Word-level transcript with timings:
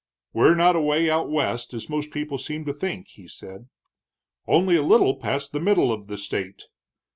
"We're 0.33 0.55
not 0.55 0.75
away 0.75 1.11
out 1.11 1.29
West, 1.29 1.75
as 1.75 1.87
most 1.87 2.09
people 2.09 2.39
seem 2.39 2.65
to 2.65 2.73
think," 2.73 3.09
he 3.09 3.27
said, 3.27 3.69
"only 4.47 4.75
a 4.75 4.81
little 4.81 5.15
past 5.17 5.51
the 5.51 5.59
middle 5.59 5.91
of 5.93 6.07
the 6.07 6.17
state. 6.17 6.63